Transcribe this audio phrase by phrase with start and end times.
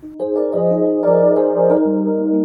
[0.00, 2.37] Thank you.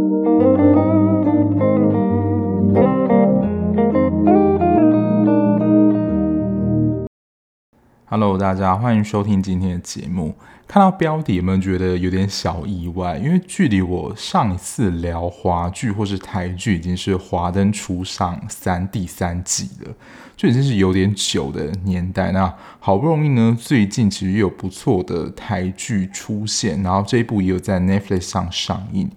[8.15, 10.35] Hello，大家欢迎收听今天的节目。
[10.67, 13.17] 看到标题有没有觉得有点小意外？
[13.17, 19.91] 因为距离我上一次聊华剧或是台剧，已经是《华灯初上三》第三季了，
[20.37, 22.31] 就已经是有点久的年代。
[22.31, 29.09] 那好不容易呢，最近其实有不错的台剧出现，然后这一部也有在 Netflix 上上映。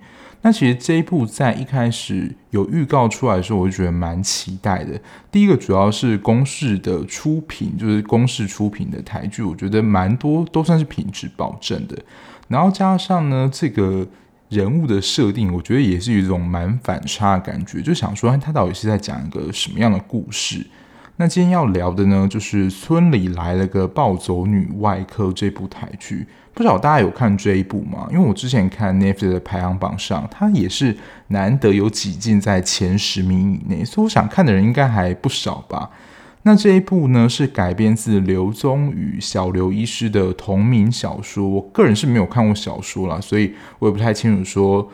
[0.47, 4.93] 那其实这一部在一开始有预告出来的时候，我就觉得蛮期待的。
[5.29, 11.99] 第一个主要是公视的出品，就是公视出品的台剧，我觉得蛮多都算是品质保证的。
[12.47, 14.07] 然后加上呢，这个
[14.49, 20.65] 人物的设定，我觉得也是一种蛮反差的感觉，就想说他到底是在讲一个什么样的故事。
[21.19, 28.07] 那今天要聊的呢，就是村里来了个暴走女外科这部台剧，不知道大家有看这一部吗？
[28.13, 30.95] 因为我之前看 Netflix 的排行榜上，它也是
[31.29, 35.91] 难得有挤进在前十名以内，所以我想看的人应该还不少吧。
[36.43, 44.87] 那这一部呢，是改编自刘宗宇、小刘医师的同名小说，我个人是没有看过小说啦，所以我也不太清楚说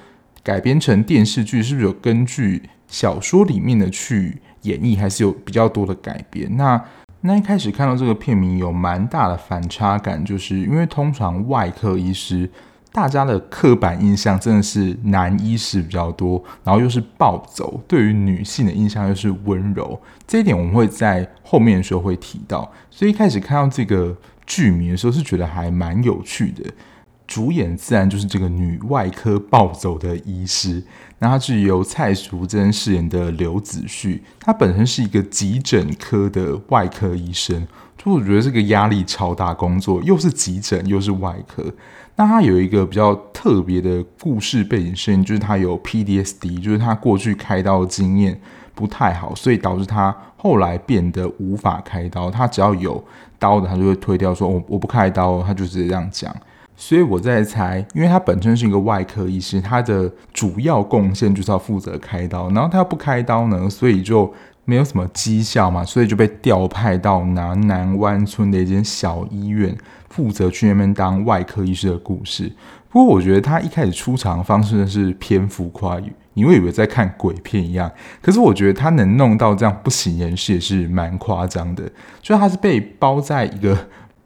[0.44, 4.38] 改编成电视剧是不是有根据小说里面的去。
[4.62, 6.56] 演绎还是有比较多的改变。
[6.56, 6.82] 那
[7.20, 12.50] 那一开始看到这个片名有蛮大的反差感，就是因为通常外科医师，
[12.90, 20.00] 大家的刻板印象真的是男医师比较多，然后又是暴走，对于女性的印象又是温柔。
[20.26, 22.68] 这一点我们会在后面的时候会提到。
[22.90, 26.64] 所以一开始看到这个剧名的时候，是觉得还蛮有趣的。
[27.24, 30.82] 主演自然就是这个女外科暴走的医师，
[31.22, 37.64] 那他是由蔡淑臻饰演的刘子旭，他本身是一个急诊科的外科医生，
[37.96, 41.64] 就我觉得这个压力超大，工作又是急诊又是外科。
[42.16, 48.40] 那他有一个比较特别的故事背景设定，就是他有 PDSD，就是他过去开刀经验
[48.74, 52.32] 不太好，所以导致他后来变得无法开刀。
[52.32, 53.00] 他只要有
[53.38, 56.34] 刀的，他就会推掉，说我我不开刀，他就直接这样讲。
[56.84, 62.50] 所以我在猜，因为他本身是一个外科医师，他的主要贡献就是要负责开刀。
[62.50, 64.34] 然后他要不开刀呢，所以就
[64.64, 69.78] 没有什么绩效嘛，所以就被调派到南南湾村的一间小医院，
[70.08, 72.52] 负责去那边当外科医师的故事。
[72.88, 77.88] 不过我觉得他一开始出场方式呢是偏浮夸语，你会以为在看鬼片一样。
[78.20, 81.88] 可是我觉得他能弄到这样不省人事也是蛮夸张的，
[82.20, 83.78] 就他是被包在一个。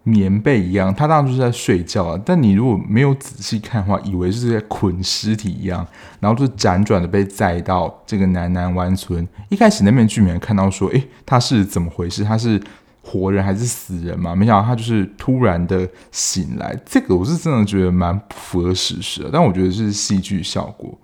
[0.09, 2.21] 棉被一样，他当时是在睡觉啊。
[2.25, 5.85] 但你如果没有仔细看的话，以为是在捆尸体一样，
[6.21, 9.27] 然后就辗转的被载到这个南南湾村。
[9.49, 12.23] 一开始那边居民看到说，诶，他是怎么回事？
[12.23, 12.63] 他是
[13.03, 14.33] 活人还是死人嘛？
[14.37, 16.79] 没想到他就是突然的醒来。
[16.87, 20.97] 这个我是真的觉得蛮符合事实的，但我觉得是戏剧效果。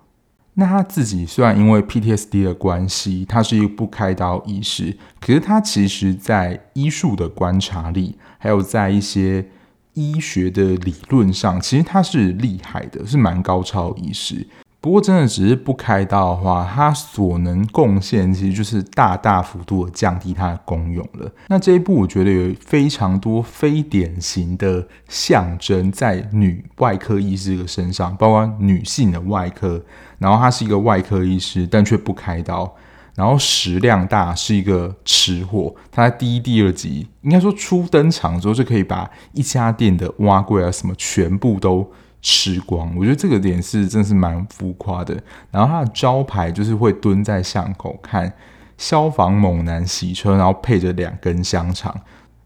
[0.54, 9.46] 那他自己虽然因为 PTSD 的关系，他是一个不开刀医师，可是他其实在医术的观察力，还有在一些
[9.94, 14.44] 医学的理论上，其实他是厉害的，是蛮高超的医师。
[14.80, 21.30] 不过，真的只是不开刀的话，它所能贡献其实就是大大幅度的降低它的功用了。
[21.46, 29.80] 那这一部我觉得有非常多非典型的象征在女外科医师的身上，包括女性的外科，
[30.18, 32.74] 然后她是一个外科医师，但却不开刀，
[33.14, 35.74] 然后食量大，是一个吃货。
[35.90, 41.90] 他在第一、第二集应该说初登场之后就可以把一家店的蛙柜啊什么全部都。
[42.24, 45.12] 吃光，我觉得这个点是真是蛮浮夸的。
[45.50, 48.32] 然后他的招牌就是会蹲在巷口看
[48.78, 51.92] 消防猛男洗车，然后配着两根香肠，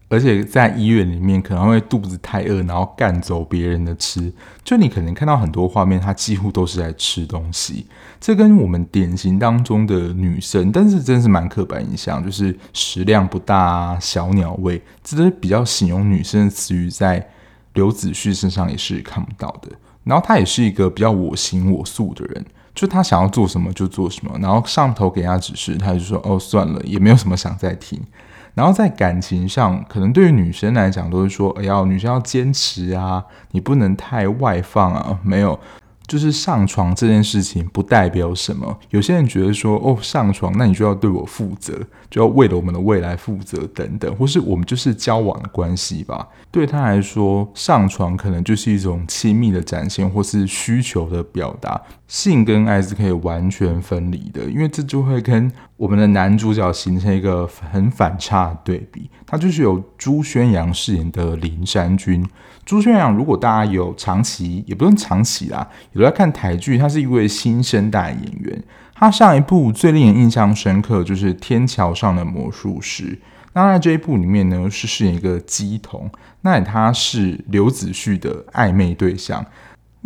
[0.09, 4.31] 而且在医院里面可能会肚子太饿，然后干走别人的吃。
[4.63, 7.85] 就你可能看到很多画面，他几乎都是在吃东西。
[8.19, 17.29] 这跟我们典型当中的女生，但是真是蛮刻板印象，就是食量不大啊，小鸟胃，这都是比较形容女生的词语在。
[17.73, 19.69] 刘子旭身上也是看不到的，
[20.03, 22.43] 然后他也是一个比较我行我素的人，
[22.73, 28.01] 就他想要做什么就做什么，然后上头给他指示，他就说哦算了，也没有什么想再听。
[28.57, 35.59] 然后在感情上，可能对于女生来讲都是说，哎呀，女生要坚持啊，你不能太外放啊，没有。
[36.07, 38.79] 就是上床这件事情不代表什么。
[38.91, 41.77] 有些人觉得说，哦，上床那你就要对我负责，
[42.09, 46.25] 就要为了我们的未来负责等等，或是我们就是交往的关系吧。
[46.49, 51.79] 对他来说，上床可能就是一种亲密的展现，或是需求的表达。
[52.07, 62.25] 性跟爱是可以完全分离的，因为这就会跟我们的男主角形成一个很反差的对比，他就是由朱轩洋饰演的林山君。
[62.65, 68.63] 朱轩洋，如果大家有长期，也不用长期啦，有在看台剧，他是一位新生代演员。
[68.95, 73.03] 他上一部最令人印象深刻就是《天桥上的魔术师》，
[73.53, 76.09] 那在这一部里面呢，是饰演一个乩童，
[76.41, 79.45] 那他是刘子旭的暧昧对象。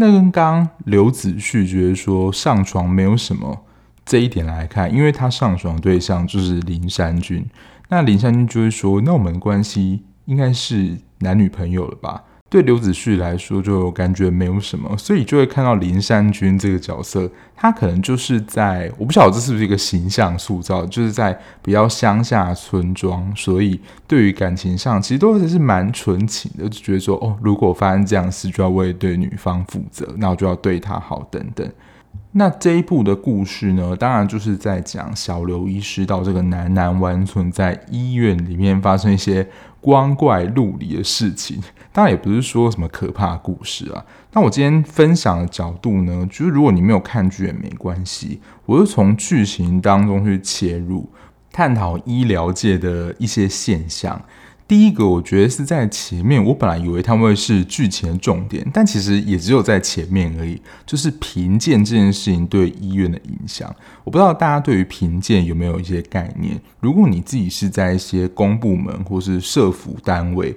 [0.01, 3.65] 那跟刚刘子旭觉得说上床没有什么。
[4.03, 7.45] 这一点来看，因为他上床对象就是林山君，
[7.89, 31.65] 那林山君就会说：“那我们关系应该是男女朋友了吧？”对刘子旭来说，就感觉没有什么，所以就会看到林山君这个角色，他可能就是在我不晓得这是不是一个形象塑造，就是在比较乡下村庄，所以对于感情上其实都还是蛮纯情的，就觉得说：“哦，如果发生这样事，就要为对女方负责，那我就要对她好，等等。”
[32.33, 39.45] 那这一部的故事呢，当然就是在讲小刘医师到这个南南湾村，在医院里面发生一些
[39.81, 41.61] 光怪陆离的事情。
[41.91, 44.05] 当然也不是说什么可怕故事啊。
[44.31, 51.09] 那我今天分享的角度呢，就是如果你没有看剧也没关系，我就从剧情当中去切入，
[51.51, 54.23] 探讨医疗界的一些现象。
[54.71, 56.41] 第一个，我觉得是在前面。
[56.41, 60.61] 我本来以为他们会是剧情的重点，但其实也只有在前面而已。
[60.85, 63.69] 就是评鉴这件事情对医院的影响，
[64.05, 66.57] 我不知道大家对于评鉴有没有一些概念。
[66.79, 70.55] 如果你自己是在一些公部门或是社福单位，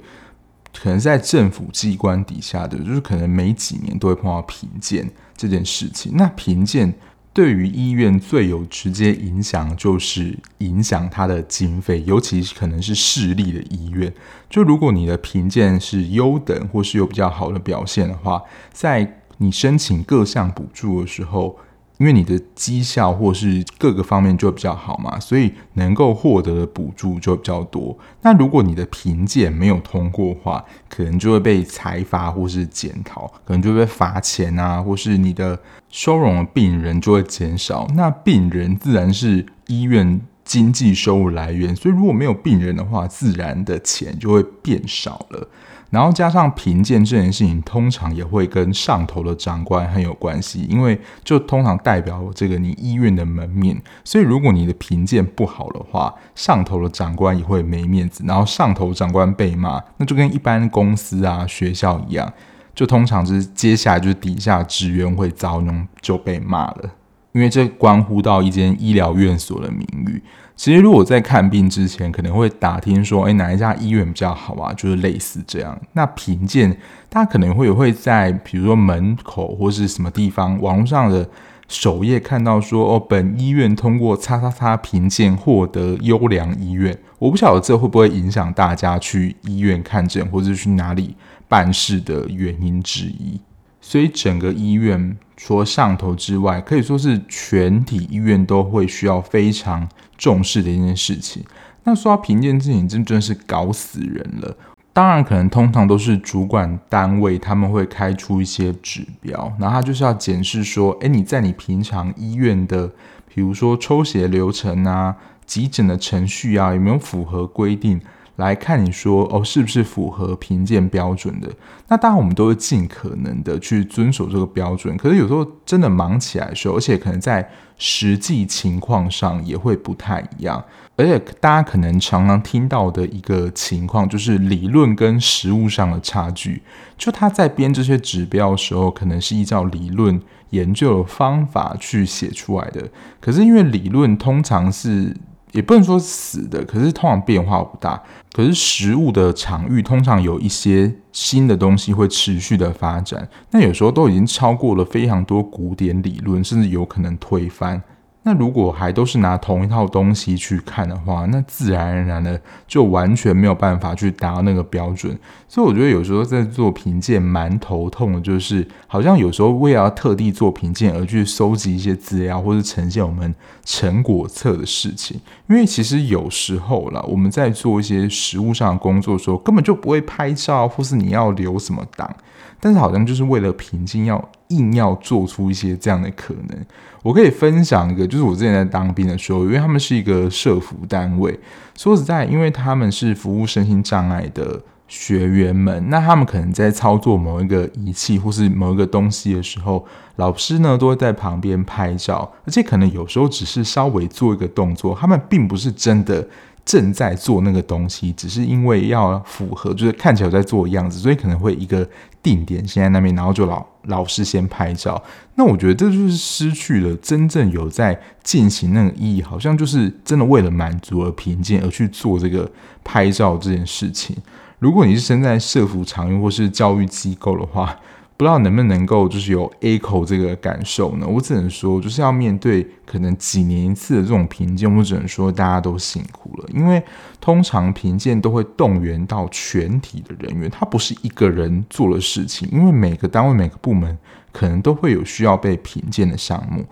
[0.72, 6.12] 可能在政府机关底下的，就是可能每几年都会碰到评鉴这件事情。
[6.14, 6.94] 那评鉴。
[7.34, 14.10] 对于医院最有直接影响，就是影响它的经费，尤其是可能是市立的医院。
[14.48, 18.40] 就如果你的评鉴是优等，或是有比较好的表现的话，
[18.72, 21.58] 在你申请各项补助的时候。
[21.98, 27.96] 因为你的绩效或是各个方面就比较好嘛，所以能够获得的补助就比较多。
[28.22, 35.58] 那如果你的评鉴没有通过的话，可能就会被裁罚或是检讨，可能就会被罚钱啊，或是你的
[35.88, 37.86] 收容的病人就会减少。
[37.94, 45.48] 那病人自然是医院经济收入来源，所以如果没有病人的话，自然的钱就会变少了。
[45.94, 53.80] 然后加上评鉴这件事情，通常也会跟上头的长官很有关系，因为就通常代表这个你医院的门面。
[54.02, 58.24] 所以如果你的评鉴不好的话，上头的长官也会没面子。
[58.26, 62.30] 然后上头长官被骂，那就跟一般公司啊、学校一样，
[62.74, 66.90] 就通常就是接下来就是底下职员会遭殃，就被骂了，
[67.34, 70.22] 因为这关乎到一间医疗院所的名誉。
[70.56, 74.72] 其实，如果在看病之前，可能会打听说，哎，哪一家医院比较好啊？
[74.74, 75.76] 就是类似这样。
[75.94, 76.76] 那评鉴，
[77.08, 81.28] 大家可能会会在比如说门口或是什么地方，网络上的
[81.66, 86.96] 首页看到说，哦，本医院通过叉叉叉评鉴获得优良医院。
[87.18, 91.16] 我不晓得这会不会影响大家去医院看诊或者去哪里
[91.48, 93.40] 办事的原因之一。
[93.86, 99.86] 所以整个医院除了上头之外，可以说是全体医院都会需要非常
[100.16, 101.44] 重视的一件事情。
[101.84, 104.56] 那说到评鉴这件事情，真的是搞死人了。
[104.94, 112.90] 当然，可能通常都是主管单位他们会开出一些指标，然后他就是要检视说，诶，你在你平常医院的，
[113.32, 115.14] 比如说抽血流程啊、
[115.44, 118.00] 急诊的程序啊，有没有符合规定？
[118.36, 121.48] 来看你说哦，是不是符合评鉴标准的？
[121.86, 124.96] 那当然，我们都会尽可能的去遵守这个标准。
[124.96, 127.48] 可是有时候真的忙起来的时候，而且可能在
[127.78, 130.64] 实际情况上也会不太一样。
[130.96, 136.62] 而且大家可能常常听到的一个情况，就是理论跟实物上的差距。
[136.98, 142.88] 就他在编这些指标的时候，可能是依照理论研究的方法去写出来的。
[143.20, 145.16] 可是因为理论通常是。
[145.54, 148.02] 也不能说死的，可是通常变化不大。
[148.32, 157.80] 可是食物的场域通常有一些新的东西会持续的发展，那有时候都已经超过了非常多古典理论，甚至有可能推翻。
[158.26, 165.16] 那如果还都是拿同一套东西去看的话，那自然而然的就完全没有办法去达到那个标准。
[165.46, 175.20] 所以我觉得有时候在做评鉴蛮头痛的，就是好像有时候为了要特地做评鉴而去收集一些资料，或是呈现我们成果册的事情。
[175.48, 182.16] 因为其实有时候啦，我们在做一些实物上的工作的时候，根本就不会拍照，或是你要留什么档。
[182.60, 186.66] 但是好像就是为了平静，要硬要做出一些这样的可能。
[187.02, 191.38] 我可以分享一个，就是我之前在当兵的时候，因为他们是一个社服单位。
[191.76, 199.84] 说实在，因为他们是服务身心障碍的学员们，那他们可能在操作某一个仪器或是某一个东西的时候，
[200.16, 206.26] 老师呢都会在旁边拍照，而且可能有时候只是稍微做一个动作，他们并不是真的
[206.64, 211.86] 正在做那个东西，只是因为要符合，就是看起来在做的样子，所以可能会一个
[212.22, 215.02] 定点先在那边，然后就老老师先拍照。
[215.34, 222.50] 那我觉得这就是失去了真正有在进行那个意义，好像就是真的为了满足而平静而去做这个
[222.82, 224.16] 拍照这件事情。
[224.58, 227.76] 如果你是身在社福场域或是教育机构的话，
[228.16, 231.06] 不知道能不能够就是有 echo 这个感受呢？
[231.06, 236.48] 我只能说，就是要面对可能几年一次的这种评鉴，我只能说大家都辛苦了。
[236.54, 236.80] 因为
[237.20, 243.98] 通常评鉴都会动员到全体的人员，它不是一个人做的事情，因为每个单位、每个部门
[244.30, 246.64] 可能都会有需要被评鉴的项目。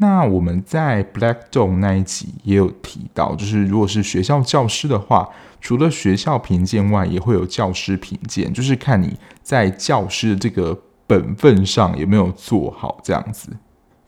[0.00, 5.28] 那我们在 Black Dog 那一集也有提到，就是如果是学校教师的话，
[5.60, 13.50] 除了学校评鉴外，也会有教师评鉴，就是看你在教师的这个本分上有没有做好这样子。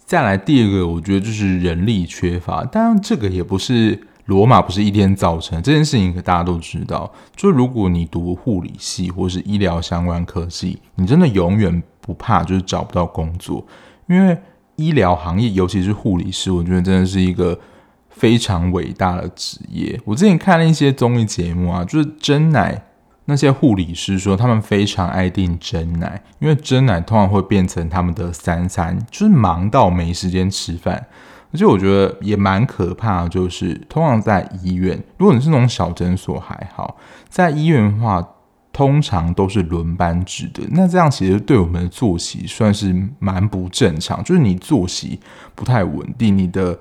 [0.05, 7.13] 再来第二个，我觉得就是人力缺乏，当然这个也不是罗马不是一天造成这件事情，可大家都知道。
[7.35, 13.67] 就如果你读护理系或是医疗相关科技，你真的永远不怕就是找不到工作，
[14.07, 14.39] 因为。
[14.77, 17.61] 医疗行业，尤其是护理师，我觉得真的是一个
[18.09, 20.01] 非常伟大的职业。
[20.07, 22.83] 我之前看了一些综艺节目啊，就是真奶
[23.31, 31.07] 那些护理师说，他们非常爱订真奶，因为真奶通常会变成他们的三餐，就是忙到没时间吃饭。
[31.53, 36.97] 而且我觉得也蛮可怕的，就是通常在医院，如果你是那种小诊所还好，
[37.29, 38.27] 在医院的话。
[38.73, 45.19] 通常都是轮班制的，那这样其实对我们的作息算是蛮不正常，就是你作息
[45.57, 46.79] 不太稳定，你的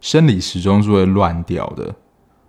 [0.00, 1.92] 生理时钟是会乱掉的。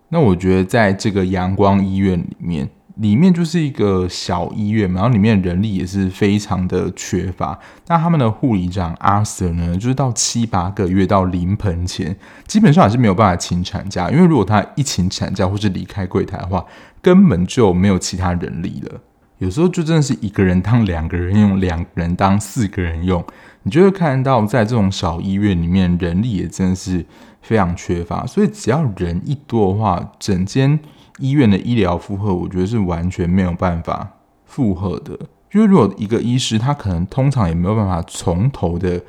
[0.09, 7.57] 那我觉得在这个阳光医院里面，里面就是一个小医院嘛，然后里面人力也是非常的缺乏。
[7.87, 16.65] 那他们的护理长阿 Sir 呢，就是到七八个月到临盆前，基本上还是没有办法请产假，因为如果他一请产假或是离开柜台的话。
[16.99, 18.99] 根本就没有其他人力了，
[19.37, 23.23] 有时候就真的是一个人当两个人用，两个人当四个人用，
[23.63, 27.05] 你就会看到在这种小医院里面，人力也真的是
[27.41, 28.25] 非常缺乏。
[28.25, 30.77] 所以只要人一多的话，整间
[31.17, 34.07] 医院的医疗负荷，我觉得是完全没有办法
[34.45, 35.17] 负荷的。
[35.53, 39.01] 因为如果一个医师，他可能通常也没有办法从头的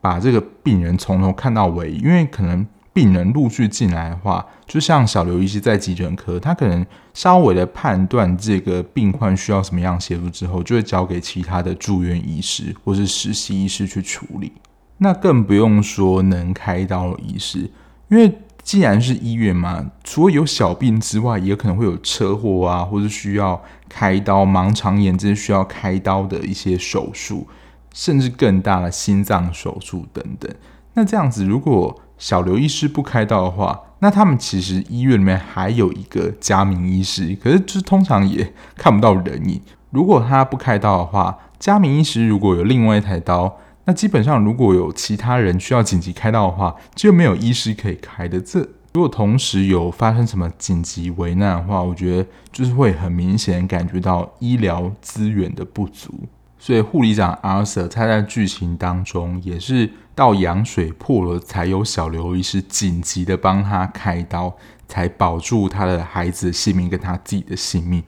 [0.00, 2.66] 把这个病人从头看到尾，因为可能。
[2.94, 14.52] 病人陆续进来的话，就像小刘医师在急诊科，他可能稍微的判断这个病患需要什么样协助之后，就会交给其他的住院医师或是实习医师去处理。
[14.98, 17.60] 那更不用说能开刀的医师，
[18.08, 18.30] 因为
[18.62, 27.46] 既然是医院嘛，除了有小病之外，也可能会有车祸啊，或是需要开刀、盲肠炎这些需要开刀的一些手术，
[27.92, 30.50] 甚至更大的心脏手术等等。
[30.94, 39.60] 那这样子，如果小刘医师不开刀的话，那他们其实医院里面还有一个家明医师，可是就是通常也看不到人影。
[39.90, 48.40] 如果他不开刀的话，家明医师如果有另外一台刀，那基本上如果有其他人需要紧急开刀的话，就没有医师可以开的。
[48.40, 48.60] 这
[48.92, 56.12] 如果同时有发生什么紧急危难的话，我觉得就是会很明显感觉到医疗资源的不足。
[56.58, 64.54] 所以护理长阿 Sir 他在剧情当中也是到羊水破了，才有小刘医师紧急的帮他开刀，
[64.86, 68.04] 才保住他的孩子的性命跟他自己的性命。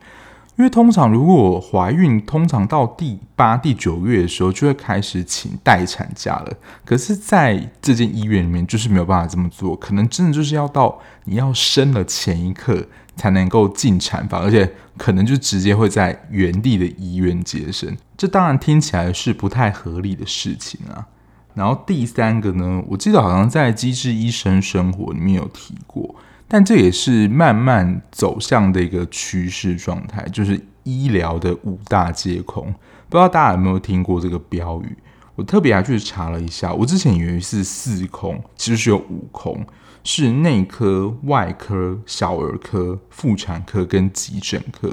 [0.57, 6.53] 因为通常如果怀孕，通常到第八、第九月的时候就会开始请待产假了。
[6.85, 17.97] 可是在这间医院里面，就是没有办法这么做，可能真的就是要到你要生的前一刻才能够进产房，而且可能就直接会在原地的医院接生。
[18.15, 21.05] 这当然听起来是不太合理的事情啊。
[21.53, 26.15] 然后第三个呢，我记得好像在《机智医生生活》里面有提过。
[26.47, 32.65] 但这也是慢慢走向的一个趋势状态，就是医疗的五大皆空。
[33.09, 34.97] 不知道大家有没有听过这个标语？
[35.35, 39.65] 我特别还去查了一下，我之前以为是四空，其实是有五空，
[40.03, 44.89] 是内科、外科、小儿科、妇产科跟急诊科，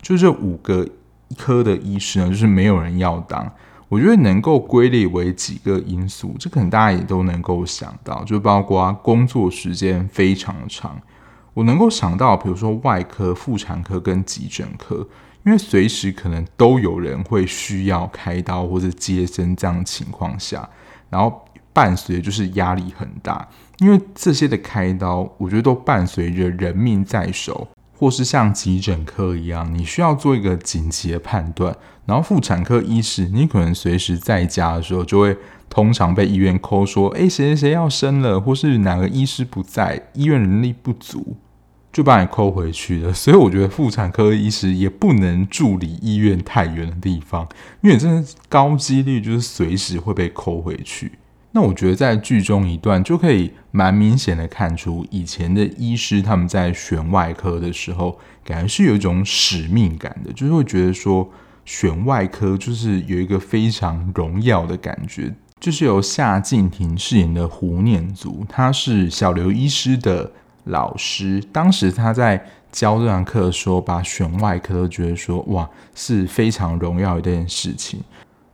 [0.00, 0.88] 就这五个
[1.36, 3.52] 科的医师呢，就是没有人要当。
[3.92, 10.98] 我觉得能够归类为几个因素，这可能大家也都能够想到，就包括工作时间非常长。
[11.52, 15.06] 我能够想到，比如说外科、妇产科跟急诊科，
[15.44, 20.66] 因为随时可能都有人会需要开刀或者接生这样的情况下，
[21.10, 21.44] 然后
[21.74, 23.46] 伴随就是压力很大，
[23.76, 27.68] 因为这些的开刀，我觉得都伴随着人命在手。
[28.02, 31.72] 或是像急诊科一样，你需要做一个紧急的判断，
[32.04, 35.36] 然后妇产科医师，你可能随时在家的时候，就会
[35.70, 41.36] 通常被医院扣说，哎，谁谁谁要生了，或是哪个医师不在，医院人力不足，
[41.92, 43.12] 就把你扣回去了。
[43.14, 47.48] 所以我觉得妇产科医师也不能住离医院太远的地方，
[47.82, 51.12] 因为真的高几率就是随时会被扣回去。
[51.54, 61.30] 那我觉得在剧中一段就可以蛮明显的看出，以前的医师他们在选外科的时候，感觉是有一种使命感的，就是会觉得说
[61.66, 65.30] 选外科就是有一个非常荣耀的感觉。
[65.60, 70.32] 就是由夏静婷饰演的胡念祖，他是小刘医师的
[70.64, 72.42] 老师，当时他在
[72.72, 78.00] 教这堂课的时候，把选外科都觉得说哇是非常荣耀的一件事情，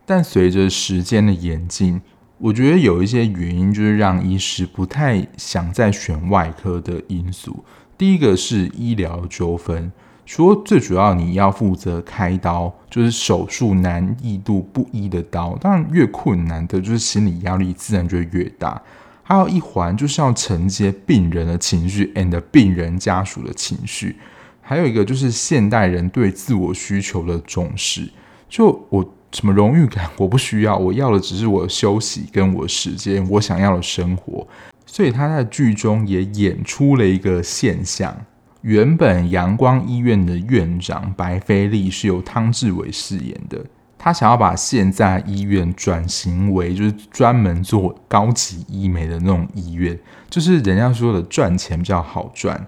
[0.05, 2.01] 但随着时间的演进。
[2.41, 7.65] 我觉得有一些原因，就是让医师不太想再选外科的因素。
[7.97, 9.91] 第一个是医疗纠纷，
[10.25, 18.81] 说最主要你要负责开刀，就是手术难易度不一的刀，当然越困难的，就是心理压力自然就越大。
[19.21, 24.15] 还有一环就是要承接病人的情绪 and 病人家属的情绪，
[24.61, 28.09] 还有一个就是现代人对自我需求的重视。
[28.47, 29.13] 就我。
[29.31, 30.09] 什么荣誉感？
[30.17, 34.47] 我不需要，我要的只是我的休息跟我的时间，我想要的生活。
[34.85, 38.25] 所以他在剧中也演出了一个现象：
[38.61, 43.63] 原本阳光医院的院长白菲利是由汤志伟饰演的，
[43.99, 52.65] 他想要把现在医院转型为就是专门做高级医美的那种医院，就是人家说的赚钱比较好赚。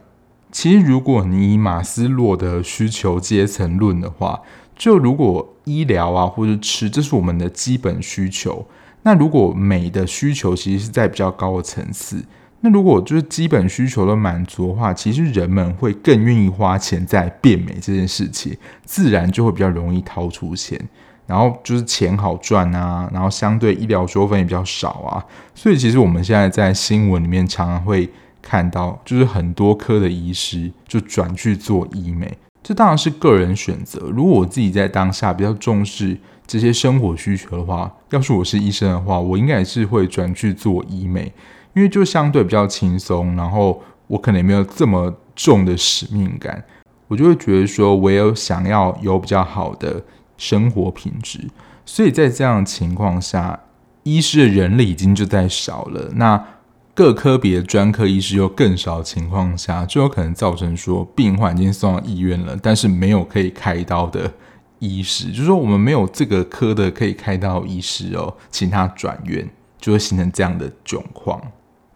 [0.51, 4.41] 其实，如果你以马斯洛的需求阶层论的话，
[4.75, 8.65] 就如果医疗啊，或者吃，这是我们的基本需求。
[9.03, 12.23] 那如果美的需求其实是在比较高的层次，
[12.61, 20.79] 那如果就是基本需求都满足的话，其实人们会更愿意花钱在变美这件事情，自然就会比较容易掏出钱。
[21.27, 25.25] 然后就是钱好赚啊，然后相对医疗纠纷也比较少啊。
[25.55, 28.09] 所以其实我们现在在新闻里面常常会
[28.41, 32.37] 看到，就是很多科的医师就转去做医美。
[32.63, 33.99] 这当然是个人选择。
[34.13, 41.33] 如果我自己在当下比较重视这些生活需求的话，要是我是医生的话，我应该也是会转去做医美，
[41.73, 46.63] 因为就相对比较轻松，然后我可能也没有这么重的使命感，
[47.07, 50.03] 我就会觉得说，我有想要有比较好的
[50.37, 51.39] 生活品质，
[51.85, 53.59] 所以在这样的情况下，
[54.03, 56.45] 医师的人力已经就在少了，那。
[56.93, 64.31] 各科别专科医师又更少的情况下，就有可能造成说病患已经送到医院了，但是没有可以开刀的
[64.79, 69.49] 医师，就是说我们没有这个科的可以开刀医师哦，请他转院，
[69.79, 71.41] 就会形成这样的窘况。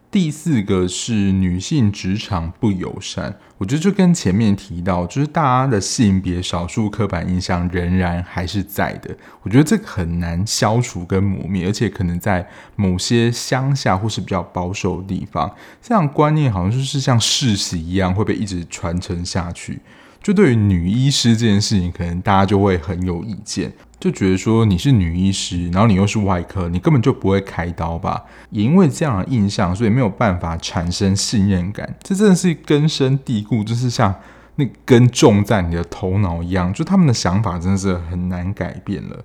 [0.08, 9.14] 第四个是女性职场不友善，我觉得就跟前面提到，就是大家的性别少数刻板印象仍然还是在的。
[9.42, 19.80] 我觉得这个很难消除跟磨灭，而且可能在某些乡下或是比较保守的地方，这样观念好像就是像世袭一样会被一直传承下去。
[20.22, 23.72] 就对于女医师这件事情，可能大家就会很有意见。
[23.98, 28.22] 就觉得说你是女医师，然后你又是外科，你根本就不会开刀吧？
[28.50, 31.96] 也因为这样的印象，所以没有办法产生信任感。
[32.02, 34.14] 这真的是根深蒂固，就是像
[34.56, 36.72] 那根种在你的头脑一样。
[36.72, 39.24] 就他们的想法真的是很难改变了。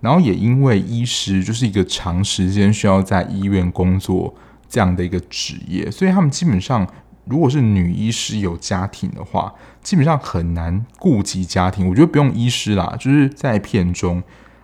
[0.00, 4.34] 然后也因为医师就是一个长时间需要在医院工作
[4.68, 6.86] 这样的一个职业，所以他们基本上。
[7.28, 11.88] 如果是女医师有家庭的话，基本上很难顾及家庭。
[11.88, 14.22] 我觉得不用医师啦，就是在片中，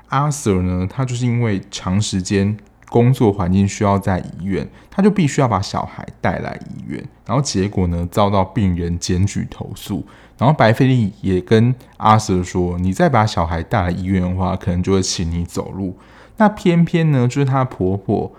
[0.09, 2.57] 阿 Sir 呢，他就是因为长时间
[2.88, 10.07] 工作环境需要在医院，他就必须要把小孩带来医院，然后结果呢，遭到病人检举投诉，
[10.38, 15.98] 然后白菲利也跟阿 Sir 说，你再把小孩带来医院的话，可能就会请你走路。
[16.37, 18.33] 那偏偏呢，就是她婆婆。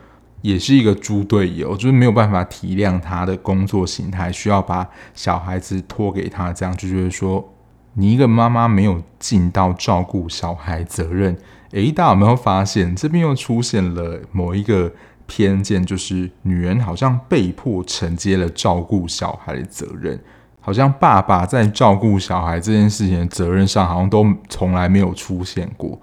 [0.46, 7.44] 也是一个猪队友，就是没有办法体谅他的工作形态，需要把小孩子托给他，这样就觉得说，
[7.94, 11.36] 你一个妈妈没有尽到照顾小孩责任。
[11.72, 14.94] 诶，大家有没有发现这边又出现了某一个
[15.26, 20.20] 偏见，就是女人好像被迫承接了照顾小孩的责任，
[20.62, 26.00] 好像爸爸在照顾小孩这件事情的责任上，好像都从来没有出现过。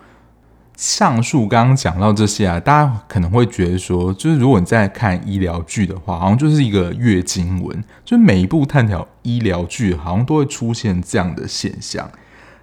[0.83, 12.11] 上述刚刚讲到这些啊，大家可能会觉得说，就是如果你在看医疗剧的话，好像就是一个月经文，就每一部探讨医疗剧，好像都会出现这样的现象。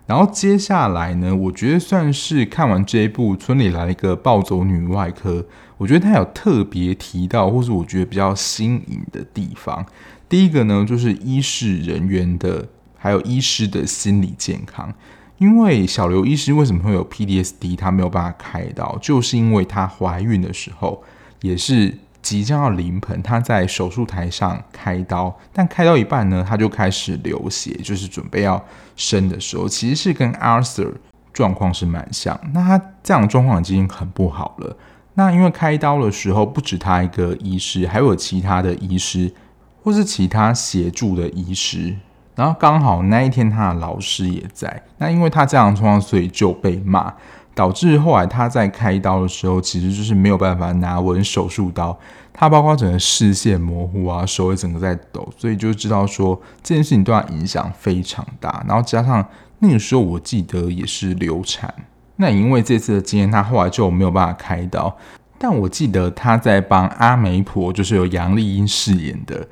[0.05, 5.35] 然后接下来呢，我觉得算是看完这一部《村里来了一个暴走女外科》，
[5.77, 9.85] 我觉得他有特别提到，或是我觉得比较新颖的地方。
[10.27, 14.93] 第一个呢，就是医事人员的还有医师的心理健康。
[15.39, 21.01] 因为小刘医师为什么会有 PTSD，他没有办法开刀，就是因为她怀孕的时候
[21.41, 28.63] 也是即将要临盆，她在手术台上开刀，但开到一半呢，她就开始流血，就是准备要
[28.97, 30.91] 生的时候，其实是跟 Arthur
[31.31, 32.37] 状况是蛮像。
[32.53, 34.75] 那他这样的状况已经很不好了。
[35.13, 39.33] 那因为开刀的时候不止他一个医师，还有其他的医师
[39.81, 41.95] 或是其他协助的医师。
[42.39, 47.13] 然后刚好那一天他的老师也在，那因为他这样的状况，所以就被骂，
[47.53, 51.99] 导致后来他在开刀的时候，其实就是没有办法拿稳手术刀，
[52.31, 58.63] 他包括整个视线模糊啊，手也整个在抖，所以就知道说这件事情对他影响非常大。
[58.65, 59.27] 然后加上
[59.59, 61.73] 那个时候我记得也是流产，
[62.15, 64.95] 那因为这次的经验，他后来就没有办法开刀。
[65.37, 69.45] 但我记得他在帮阿媒婆，就是由杨丽英饰演的。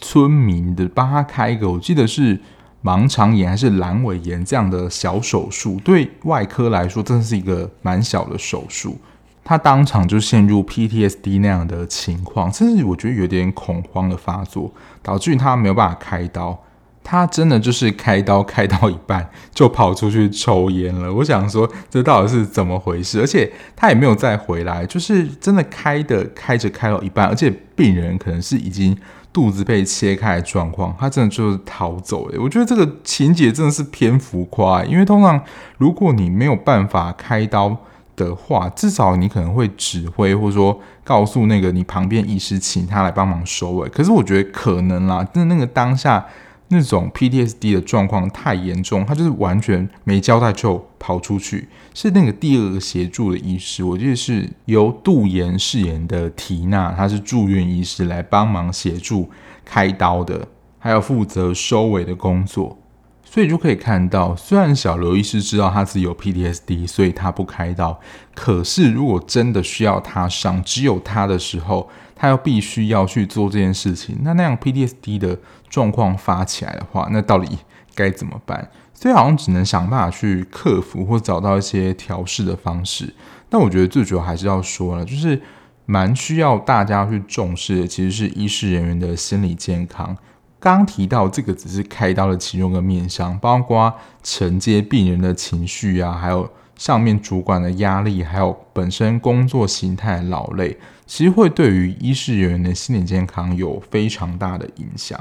[0.00, 2.38] 村民的帮他开一个，我记得是
[2.82, 8.96] 盲肠炎还是阑尾炎这样的小手术，对外科来说真的是一个蛮小的手术。
[9.42, 16.58] 他当场就陷入 PTSD 那样的情况，甚至我觉得有点恐慌的发作，导致于他没有办法开刀。
[17.02, 21.12] 他真的就是开刀开到一半就跑出去抽烟了。
[21.12, 23.20] 我想说，这到底是怎么回事？
[23.20, 28.96] 而且他也没有再回来，就是真的开的开着开到一半，而且病人可能是已经。
[29.32, 35.40] 肚子被切开的状况，他真的就是逃走了，我觉得这个情节真的是偏浮夸，因为通常
[35.78, 37.76] 如果你没有办法开刀
[38.16, 43.88] 的话，至少你可能会指挥或者说告诉那个你旁边医师，请他来帮忙收尾。
[43.90, 46.26] 可是我觉得可能啦，但那个当下。
[46.72, 51.68] 那种 PTSD 的状况太严重，他就是完全没交代就跑出去。
[51.92, 59.28] 是那个第二个协助的医师，我记得是由杜妍饰演的缇娜，她是住院医师来帮忙协助
[59.64, 60.46] 开刀的，
[60.78, 62.78] 还有负责收尾的工作。
[63.24, 67.98] 所以就可以看到，虽然小刘医师知道他自己有 PTSD，所以他不开刀。
[68.34, 74.18] 可是如果真的需要他上，只有他的时候，他又必须要去做这件事情。
[74.22, 75.36] 那那样 PTSD 的。
[75.70, 77.56] 状况发起来的话，那到底
[77.94, 78.68] 该怎么办？
[78.92, 83.14] 所以好像只能想办法去克服，或找到一些调试的方式。
[83.48, 85.40] 但我觉得最主要还是要说了，就是
[85.86, 90.14] 蛮需要大家去重视的，其实是医师人员的心理健康。
[90.58, 105.18] 刚提到这个只是开刀的其中一个面向，包括承接病人的情绪啊，还有上面主管的压力，还有本身工作形态劳累，其实会对于医师人员的心理健康有非常大的影响。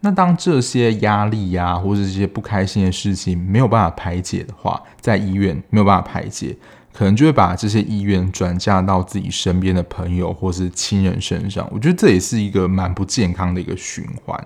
[0.00, 6.56] 那当这些压力呀、或者这些不开心的事情没有办法排解的话，在医院没有办法排解，
[6.92, 11.68] 可能就会把这些意愿转嫁到自己身边的朋友或是亲人身上。
[11.72, 14.38] 我觉得这也是一个蛮不健康的一个循环。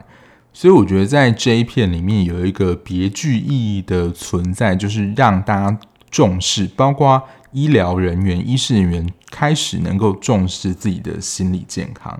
[0.52, 5.78] 所以我觉得在这一片里面有一个别具意义的存在，就是让大家
[6.10, 12.18] 重视，包括医疗人员、医师人员开始能够重视自己的心理健康。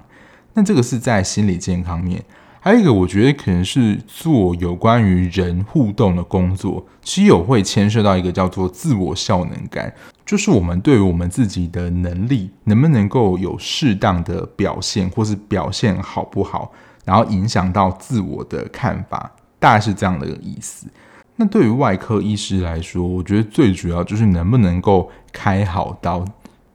[0.55, 2.23] 那这个是在心理健康面。
[2.63, 9.91] 还有一个，我觉得可能是做有关于人互动的工作，其实有会牵涉到一个叫做自我效能感，
[10.27, 16.71] 就是我们对于我们自己的能力能不能够有适当的表现，或是表现好不好，
[17.07, 20.87] 然后影响到自我的看法，大概是这样的一个意思。
[21.37, 26.23] 那对于外科医师来说，我觉得最主要就是能不能够开好刀。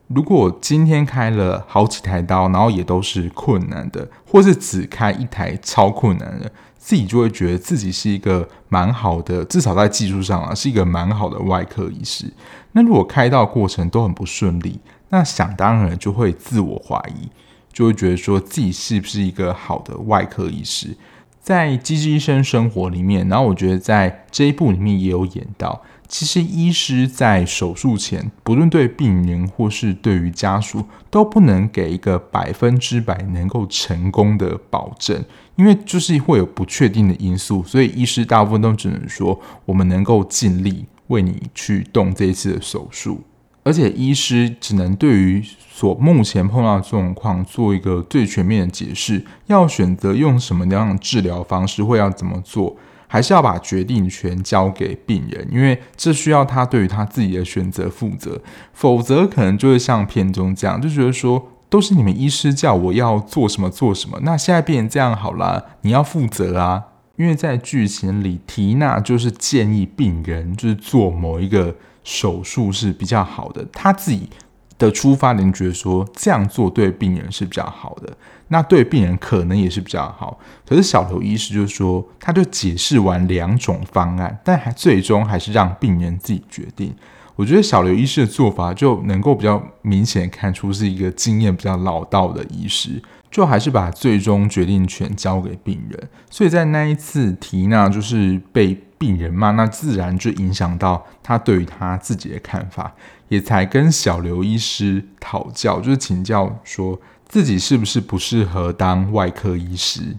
[0.08, 12.32] 如果今天开了好几台刀，然后也都是困难的，或是只开一台超困难的，自己就会觉得自己是一个蛮好的，至少在技术上啊，是一个蛮好的外科医师。
[12.74, 17.30] 那如果开刀过程都很不顺利，那想当然就会自我怀疑，
[17.74, 20.96] 就会觉得说自己是不是一个好的外科医师。
[21.42, 25.82] 在《机智医生生活》里面，然后我觉得在这一部里面也有演到。
[26.08, 35.24] 其实，医师在手术前，不论对病人或是对于家属，都不能给一个百分之百能够成功的保证，
[35.56, 43.22] 因为就是会有不确定的因素，所以医师大部分都只能说，我们能够尽力为你去动这一次的手术，
[43.64, 52.78] 而且医师只能对于所目前碰到的状况做一个最全面的解释，要选择用什么样的治疗方式，会要怎么做。
[53.16, 58.42] 还是要把决定权交给病人，因为这需要他对于他自己的选择负责，
[58.74, 66.84] 否则可能就会像片中这样，就觉得说都是你们医师叫我要做什么做什么，那现在变成这样好啦，你要负责啊！
[67.16, 71.74] 因为在剧情里，缇娜就是建议病人就是做某一个
[72.04, 74.30] 手术是比较好的，他自己
[74.78, 78.18] 的出发点觉得说这样做对病人是比较好的，
[78.50, 80.40] 那对病人可能也是比较好。
[80.68, 86.94] 可是小刘医师就说，他就解释完两种方案，但还最终还是让病人自己决定。
[87.36, 96.10] 我觉得小刘医师的做法就能够比较明显看出是一个经验比较老道的医师，就还是把最终决定权交给病人。
[96.30, 102.94] 所以在那一次缇娜就是被病人骂，那自然就影响到他对于他自己的看法。
[103.28, 110.18] 也才跟小刘医师讨教，就是请教说自己是不是不适合当外科医师。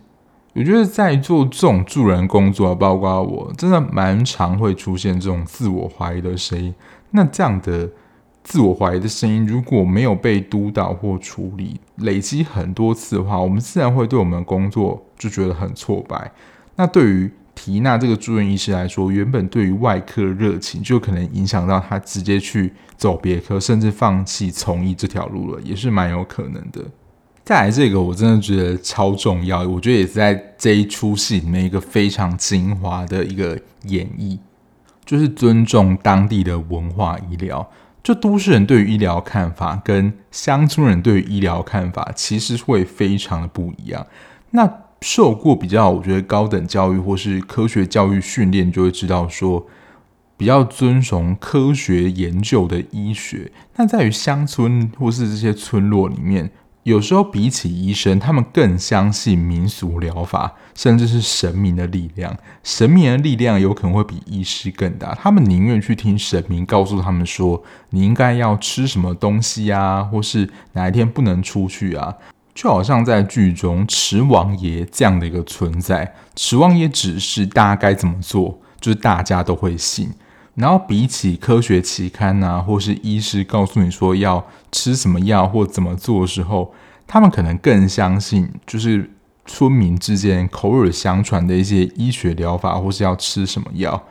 [0.54, 6.74] 我觉得在做这种助人工作，包括我，真的蛮常会出现这种自我怀疑的声音。
[7.10, 7.88] 那这样的
[8.42, 16.32] 自我怀疑的声音，如果没有被督导或处理，累积很多次的话，我们自然会对我们的工作就觉得很挫败。
[16.76, 26.84] 那对于缇娜这个住院医师来说，原本对于外科的热情，就可能影响到他直接去走别科，甚至放弃从医这条路了，也是蛮有可能的。
[27.42, 34.38] 再来这个，我真的觉得超重要，我觉得也是在这一出戏里面一个非常精华的一个演绎，
[35.04, 37.68] 就是尊重当地的文化医疗。
[38.02, 44.06] 就都市人对于医疗看法，跟乡村人对于医疗看法，其实会非常的不一样。
[44.50, 44.64] 那
[45.02, 49.66] 受过比较，我觉得高等教育或是科学教育训练，就会知道说，
[50.36, 53.52] 比较遵从科学研究的医学。
[53.76, 56.50] 那在于乡村或是这些村落里面，
[56.82, 62.36] 有时候比起医生，他们更相信民俗疗法，甚至是神明的力量。
[62.62, 72.14] 神明的力量有可能会比医师更大，他们宁愿去听神明告诉他们说，你应该要吃什么东西啊，或是哪一天不能出去啊。
[72.56, 80.10] 就好像在剧中池王爷这样的一个存在，池王爷指示大家该怎么做，就是大家都会信。
[80.54, 84.42] 然后比起科学期刊啊，或是医师告诉你说要
[84.72, 86.72] 吃什么药或怎么做的时候，
[87.06, 89.10] 他们可能更相信，就是
[89.44, 94.02] 村民之间口耳相传的一些医学疗法，或是要吃什么药。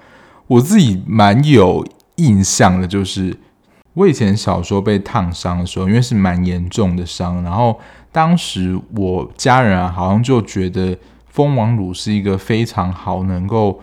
[0.45, 1.83] 我自己蛮有
[2.17, 3.35] 印象的，就是
[3.95, 7.79] 我以前小时候被烫伤的时候，因为是蛮严重的伤，然后。
[8.15, 10.97] 当时我家人啊，好像就觉得
[11.27, 13.81] 蜂王乳是一个非常好能够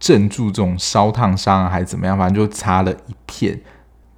[0.00, 3.60] 镇住这种烧烫伤，还是怎么样，反正就擦了一片。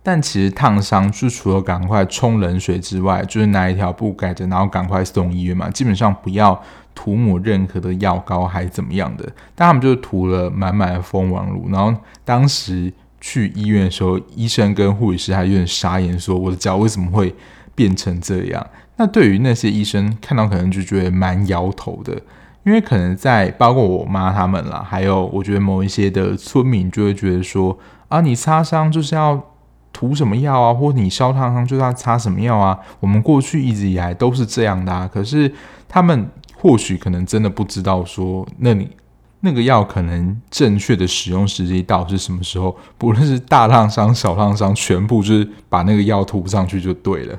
[0.00, 5.68] 但其实烫伤就除了赶快冲冷水之外，就是拿一条布盖着，然后赶快送医院嘛。
[5.68, 6.62] 基本上不要
[6.94, 9.24] 涂抹任何的药膏，还是怎么样的。
[9.56, 11.92] 但他们就涂了满满的蜂王乳，然后
[12.24, 17.34] 当时去医院的时候，医生跟护理师还有点傻眼，说我的脚为什么会
[17.74, 18.64] 变成这样？
[18.98, 22.20] 那对于那些医生看到可能就觉得蛮摇头的，
[22.64, 29.40] 因为可能在包括我妈他们啦，还有我觉得某一些的村民就会觉得说啊，你擦伤就是要
[29.92, 35.08] 涂什么药啊，或你烧烫伤就是要擦什么药啊，我们过去一直以来都是这样的啊。
[35.10, 35.52] 可是
[35.88, 38.90] 他们或许可能真的不知道说，那你
[39.40, 47.38] 那个药可能正确的使用时机到是什么时候，不论是大烫伤、小烫伤，全部就是把那个药涂上去就对了。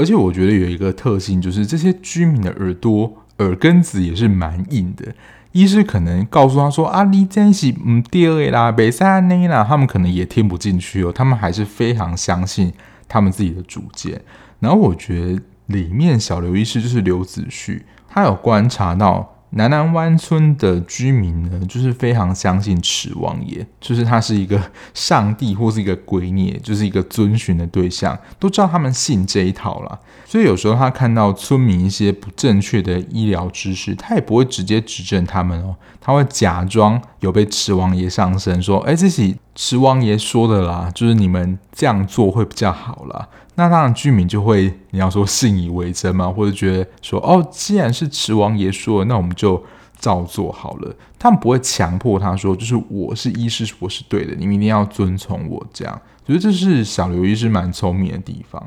[0.00, 5.14] 而且我觉得有一个特性，就是这些居民的耳朵耳根子也是蛮硬的。
[5.52, 12.72] 医师可能告诉他说：“啊，你真是唔对啦，别三内啦。”他们可能也听不进去哦，他们还是非常相信
[13.06, 14.22] 他们自己的主见。
[14.60, 19.36] 然后我觉得里面小刘医师就是刘子旭，他有观察到。
[19.52, 24.60] 南南湾村的居民呢，就是非常相信池王爷，就是他是一个
[24.94, 29.98] 上帝或是一个鬼孽，就是一个遵循的对象，都知道他们信这一套啦。
[30.24, 49.62] 所以有时候他看到村民一些不正确的医疗知识，他也不会直接指正他们哦，他会假装有被池王爷上身，说：“哎，这是池王爷说的啦，就是你们这样做会比较好啦。”那当然，居民就会你要说信以为真嘛，或者觉得说哦，既然是池王爷说的，那我们就
[49.98, 50.94] 照做好了。
[51.18, 56.00] 他们不会强迫他说，就是我是医师，我是对的，你们一定要遵从我这样。
[56.26, 58.64] 觉得这是小刘医师蛮聪明的地方。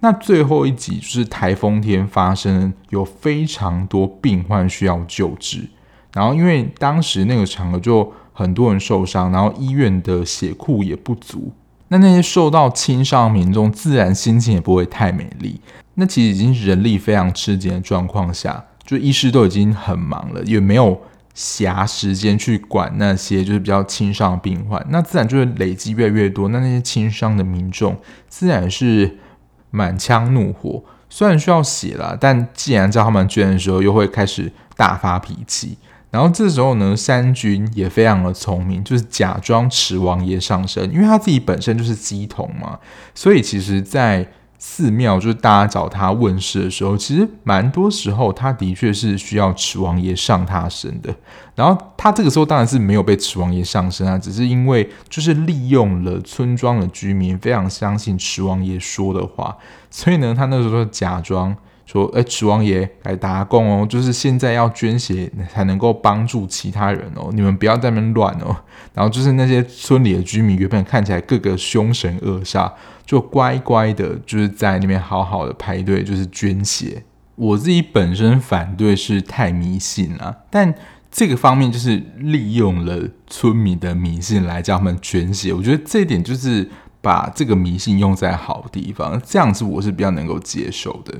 [0.00, 5.68] 那最后一集就是台风天发生，有非常多病患需要救治，
[6.14, 11.52] 然后因为当时那个场合就很多人受伤，然后医院的血库也不足。
[11.88, 15.60] 那那些受到轻伤的民众，自然心情也不会太美丽。
[15.94, 20.98] 那其实已经人力非常吃紧的状况下，就医师都已经很忙了，也没有
[21.36, 24.82] 暇时间去管那些就是比较轻伤的病患。
[24.88, 26.48] 那自然就会累积越来越多。
[26.48, 27.94] 那那些轻伤的民众，
[28.26, 29.18] 自然是
[29.70, 30.82] 满腔怒火。
[31.10, 35.76] 虽然需要血啦，但既然叫他们捐的时候，又会开始大发脾气。
[36.12, 42.78] 然后这时候呢，三军也非常的聪明，就是假装池王爷上身，因为他自己本身就是鸡童嘛，
[43.14, 51.12] 所以其实，在寺庙，就是大家找他问事的时候，其实蛮多时候他的确是需要池王爷上他身的。
[51.54, 59.56] 然后他这个时候当然是没有被池王爷上身啊，只是因为就是利用了村庄的居民非常相信池王爷说的话，
[59.90, 61.56] 所以呢，他那时候假装。
[61.84, 68.56] 说，哎，池王爷来打工哦，就是现在要捐血才能够帮助其他人哦，你们不要在那边乱哦。
[68.94, 72.70] 然后就是那些村里的居民，原本看起来个个凶神恶煞，
[73.04, 77.02] 就乖乖的，就是在那边好好的排队，就是捐血。
[77.34, 80.74] 我自己本身反对是太迷信了，但
[81.10, 86.68] 这个方面就是利用了村民的迷信来叫他们捐血，我觉得这一点就是
[87.00, 91.14] 把这个迷信用在好地方，这样子我是比较能够接受的。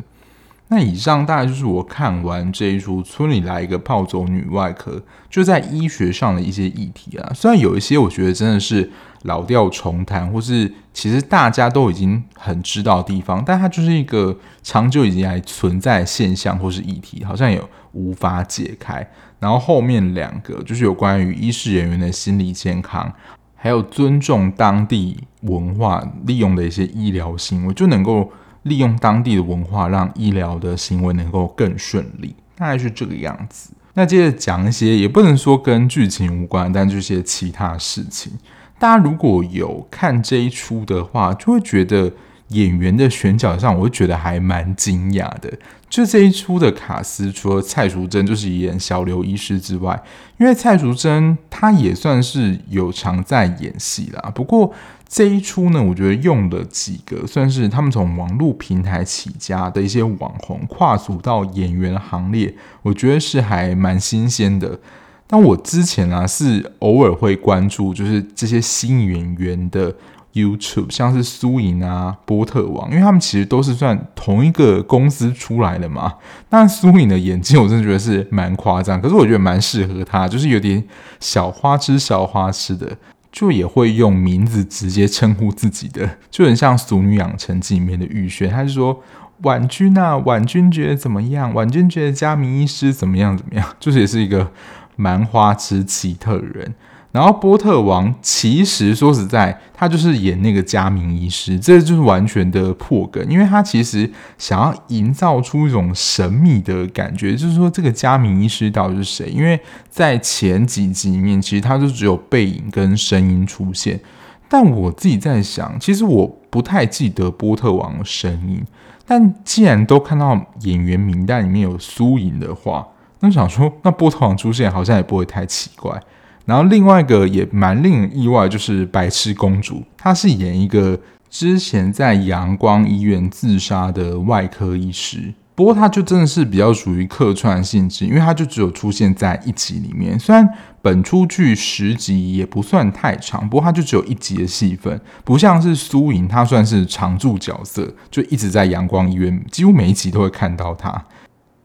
[0.74, 4.92] 那以上大概就是我看完这一出《村里来一个暴走女外科》，
[5.28, 7.30] 就在医学上的一些议题啊。
[7.34, 8.90] 虽然有一些我觉得真的是
[9.24, 19.06] 老调重弹，或是其实大家都已经很知道的地方，但它就是一个长久以来存在的现象或是议题，好像也无法解开。
[19.40, 23.12] 然后后面两个就是有关于医事人员的心理健康，
[23.54, 28.32] 还有尊重当地文化利用的一些医疗行为，就能够。
[28.64, 33.70] 利用当地的文化，让医疗的行为能够更顺利，大概是这个样子。
[33.94, 38.32] 那接着讲一些，也不能说跟剧情无关，但这些其他事情。
[38.78, 42.10] 大家如果有看这一出的话，就会觉得
[42.48, 45.52] 演员的选角上，我会觉得还蛮惊讶的。
[45.90, 50.02] 就这一出的卡斯，除了蔡淑臻就是演小刘医师之外，
[50.38, 54.72] 因为蔡淑臻她也算是有常在演戏啦，不过。
[55.12, 64.78] 这一出呢，我觉得用了几个算是他们从网络平台起家的一些网红跨足到演员行列，我觉得是还蛮新鲜的。
[65.26, 69.94] 但我之前啊是偶尔会关注，就是这些新演员的
[70.32, 76.14] YouTube，像是苏颖啊、波特王，因为他们其实都是算同一个公司出来的嘛。
[76.48, 80.82] 但苏颖的演技我真的觉得是蛮夸张，可是我觉得蛮适合他，就是有点
[81.20, 82.96] 小花痴、小花痴的。
[83.32, 89.02] 就也会用名字直接称呼自己的， 就很像《俗女养成记》里面的玉轩，他就说
[89.42, 91.52] ：“婉君呐，婉君觉得怎么样？
[91.54, 93.34] 婉君觉得佳明医师怎么样？
[93.36, 94.52] 怎么样？” 就是也是一个
[94.96, 96.74] 蛮花痴奇特的人。
[97.12, 109.28] 然后波特王其实说实在，他就是演那个嘉明医师，这就是完全的破梗，因为他其实想要营造出一种神秘的感觉，就是说这个嘉明医师到底是谁？
[109.28, 114.00] 因为在前几集里面，其实他就只有背影跟声音出现。
[114.48, 118.64] 但我自己在想，其实我不太记得波特王的声音，
[119.06, 122.88] 但既然都看到演员名单里面有苏莹的话，
[123.20, 126.02] 那想说，那波特王出现好像也不会太奇怪。
[126.44, 130.98] 然后另外一个也蛮令人意外，就是白痴公主，她是演一个
[131.30, 140.18] 之前在阳光医院自杀的外科医师，不过她就真的是比较属于客串性质，因为她就只有出现在一集里面。
[140.18, 140.48] 虽然
[140.82, 151.04] 本出剧十集也不算太长，不过她就只有一集的戏份，不像是苏莹，她算是常驻角色，就一直在阳光医院，几乎每一集都会看到她。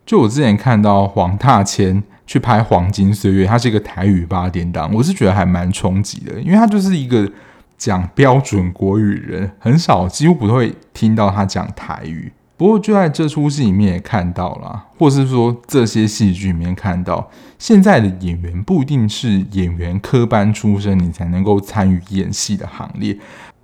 [0.06, 2.04] 就我之前看到黄大千。
[2.28, 7.32] 去拍《黄金岁月》，它是一个台语八点档，我是觉得还蛮冲击的，因为他就是一个
[7.78, 12.32] 讲标准国语人，很少几乎不会听到他讲台语。
[12.58, 23.18] 不过就在这出戏里面也看到了，或是说这些戏剧里面看到，现在的演员不一定是演员科班出身，你才能够参与演戏的行列。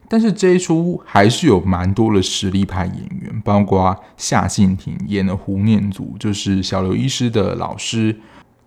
[0.07, 8.15] 但是这一出还是有蛮多的实力派演员，包括夏静婷演的胡念祖，就是小刘医师的老师。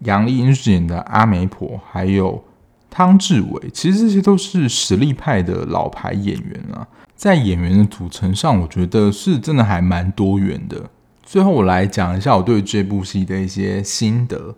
[0.00, 2.44] 杨丽英饰演的阿媒婆，还有
[2.90, 6.86] 汤志伟，其实这些都是实力派的老牌演员啊。
[7.14, 10.90] 在演员的组成上，我觉得是真的还蛮多元的。
[11.22, 14.54] 最后，我来讲一下我对这部戏的一些心得。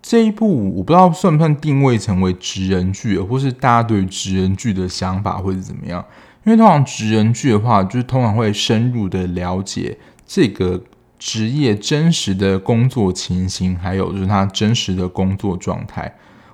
[0.00, 6.04] 这一部我不知道算不算定位成为职人剧，或是大家对职人剧的想法会是怎么样？
[6.44, 10.80] 因为通常职人剧的话，就是通常会深入的了解这个。
[11.20, 16.12] 职业真实的工作情形，还有就是他真实的工作状态。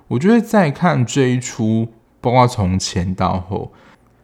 [0.09, 1.87] 我觉得在看这一出，
[2.19, 3.71] 包括从前到后，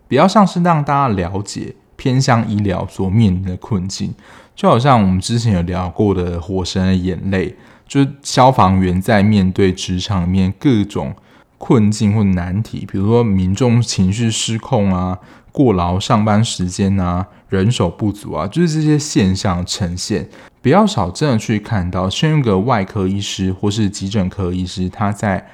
[0.05, 4.13] 比较像是让大家了解偏向医疗所面临的困境。
[4.53, 7.49] 就好像我们之前有聊过的《火神的眼泪》，
[7.87, 11.15] 就是消防员在面对职场里面各种
[11.57, 15.17] 困境或难题，比如说民众情绪失控啊。
[15.53, 20.27] 过劳上班时间啊，人手不足啊，就是这些现象呈现
[20.61, 25.47] 比较少，真的去看到，像一个外科医师或是急诊科医师，他在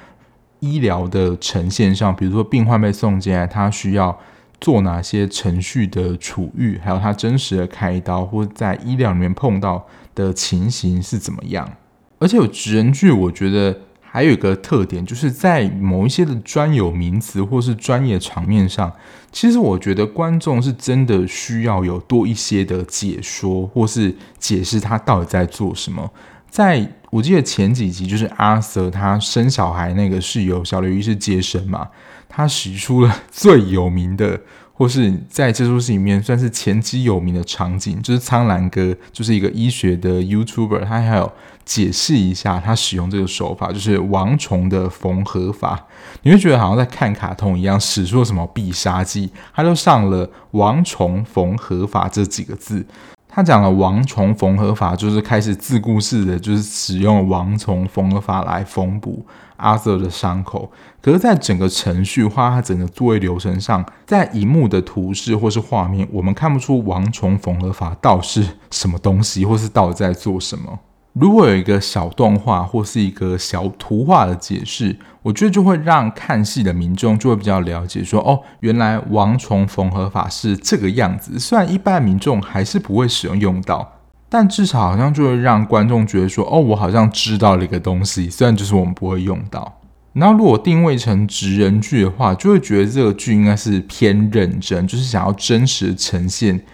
[0.60, 4.18] 医疗的呈现上，比如说病患被送进来，他需要
[4.60, 11.70] 做哪些程序的处遇，还有他真实的开刀或在医疗里面碰到的情形是怎么样。
[12.18, 13.78] 而且有职人剧，我觉得
[14.12, 18.92] 还有一个特点，就是在某一些的专有名词或是专业场面上，
[19.30, 26.10] 其实我觉得观众是真的需要有多一些的解说，或是解释他到底在做什么。
[26.48, 31.86] 在我记得前几集，就是阿 Sir 他生小孩那个是由小刘医师接生嘛，
[32.28, 34.40] 他使出了最有名的，
[34.72, 41.32] 或是在这出戏里面算是前期有名的场景，就是苍兰哥就是一个医学的 YouTuber，他还有
[41.70, 45.86] 解释一下他使用这个手法，就是王虫的缝合法，
[46.22, 52.84] 你会觉得好像在看卡通一样，使出了什么必杀技，他就上了王虫缝合法这几个字。
[53.28, 59.24] 他讲了王虫缝合法，就是开始自顾自的，就是使用王虫缝合法来缝补
[59.58, 60.68] 阿瑟的伤口。
[61.00, 70.80] 可是，在整个程序化，他整个作业流程上，在荧幕的图示或是画面，我们看不出王虫缝合法到底是什么东西，或是到底在做什么。
[71.12, 81.36] 如果有一个小动画或是一个小图画的解释，我觉得就会让看戏的民众就会比较了解说，哦，原来王虫缝合法是这个样子。
[81.36, 83.98] 虽然一般民众还是不会使用用到，
[84.28, 88.30] 但至少好像就会让观众觉得说，哦，我好像知道了一个东西。
[88.30, 89.80] 虽然就是我们不会用到。
[90.12, 96.64] 然后如果定位成职人剧的话，就会觉得这个剧应该是偏认真，就是想要真实呈现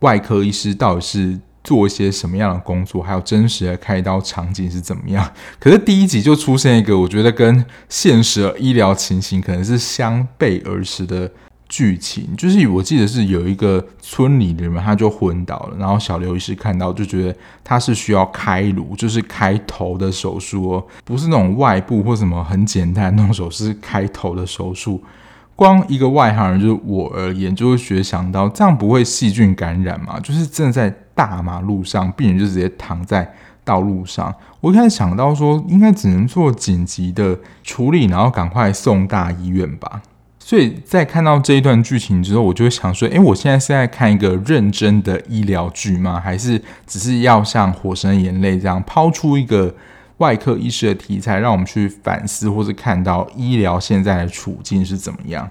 [0.00, 1.40] 外科医师到底是。
[1.64, 5.26] 做一些什么样的工作，还有真实的开刀场景是怎么样？
[5.58, 11.30] 可是第一集就出现一个，我觉得跟现实的医疗情形可能是相背而驰的
[11.66, 12.36] 剧情。
[12.36, 17.34] 就是我记得是有一个村里的人，他就昏倒了，然后小刘医师看到就觉得
[17.64, 25.02] 他是需要开颅，就是开头的手术哦，不是那种外部或什么很简单那种手术，是开头的手术。
[25.56, 30.18] 光一个外行人，就是我而言，就会觉想到这样不会细菌感染吗？
[30.20, 33.32] 就是正在大马路上，病人就直接躺在
[33.64, 34.34] 道路上。
[34.60, 40.02] 我一开始想到说，应该只能做紧急的处理，然后赶快送大医院吧。
[40.40, 46.20] 所以在看到这一段剧情之后，我就会想说，诶，我现在是在看一个认真的医疗剧吗？
[46.20, 49.74] 还是只是要像《火神眼泪》这样抛出一个？
[50.18, 55.50] 外科医师的题材，让我们去反思，或是看到医疗现在的处境是怎么样。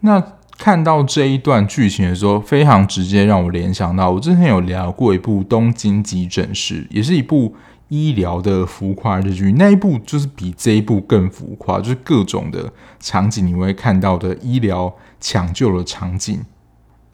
[0.00, 0.22] 那
[0.58, 7.54] 看到这一段剧情的时候，非常直接让我联想到，我之前有聊过一部《东京急诊室》，也是一部
[7.88, 9.52] 医疗的浮夸日剧。
[9.52, 12.70] 那一部就是比这一部更浮夸，就是各种的
[13.00, 16.44] 场景你会看到的医疗抢救的场景。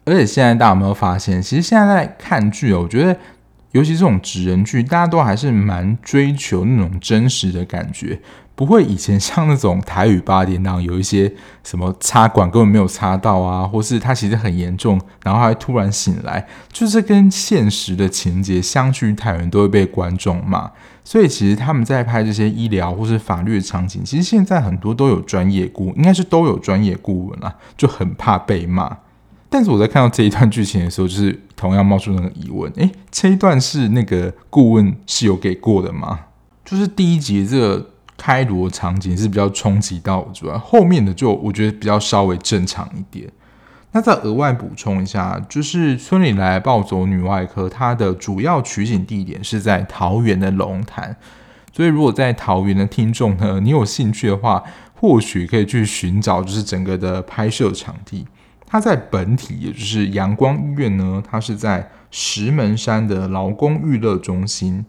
[0.05, 3.17] 而且现在大家有没有发现，其实现在在看剧哦，我觉得。
[3.73, 8.19] 尤其这种职人剧，大家都还是蛮追求那种真实的感觉，
[8.55, 20.71] 不会以前像那种台语八点档有一些什么插管根本没有插到啊，或是他其实很严重，然后还突然醒来，就是跟现实的情节相距太远，都会被观众骂。
[21.03, 28.97] 所以其实他们在拍这些医疗或是法律的场景，其实现在很多都有专业顾，应该是都有专业顾问啦，就很怕被骂。
[29.53, 36.21] 但是我在看到这一段剧情的时候，就是同样冒出那个疑问：诶，这一段是那个顾问是有给过的吗？
[36.65, 43.31] 就是第一集这个开罗场景是比较冲击到我，主要后面的就我觉得比较稍微正常一点。
[43.91, 51.15] 那再额外补充一下，就是村里来暴走女外科，它的主要取景地点是在桃园的龙潭，
[51.71, 54.63] 所以如果在桃园的听众呢，你有兴趣的话，
[54.95, 58.25] 或许可以去寻找，就是整个的拍摄场地。
[58.73, 64.83] 它在本体，也就是阳光医院呢，它是在石门山的劳工娱乐中心，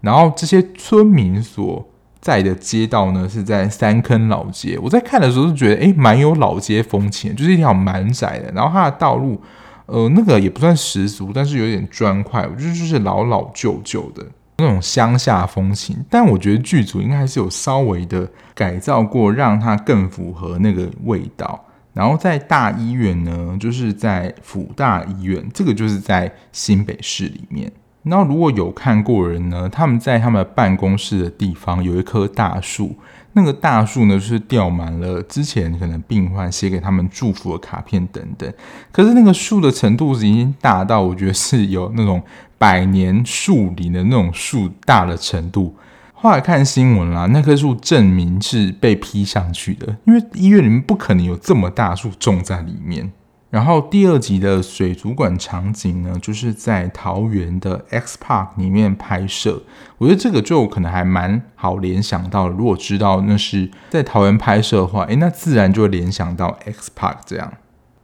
[0.00, 1.86] 然后这些村民所
[2.18, 4.78] 在的街道呢，是在三坑老街。
[4.82, 9.38] 我在看的时候就觉得，诶，蛮有老街风情，就是一条蛮窄的，然后它的道路，
[9.84, 14.24] 呃，那个也不算十足，但是有点砖块，我觉得就是老老旧旧的
[14.56, 16.02] 那种乡下风情。
[16.08, 21.62] 但我觉得剧组应该还是有稍微的改造过，让它更符合那个味道。
[21.96, 27.72] 然后在大医院呢，就是在辅大医院，这个就是在新北市里面。
[28.02, 32.94] 那如果有看过人呢，他们在他们办公室的地方有一棵大树，
[33.32, 38.52] 那个大树呢，就是吊满了之前可能病患写给他们祝福的卡片等等。
[38.92, 42.22] 可是那个树的程度是已经大到，我觉得是有那种
[42.58, 45.74] 百年树龄的那种树大的程度。
[46.18, 53.12] 后来看新闻啦，那棵树证明是被劈上去的，因为医院里面不可能有这么大树种在里面。
[53.48, 59.62] 然后第二集的水族馆场景呢，就是在桃园的 X Park 里面拍摄。
[59.98, 67.52] 我觉得这个就可能还蛮好联想到，如果知道那是在桃园拍摄的话，诶，那自然就会联想到 X Park 这样。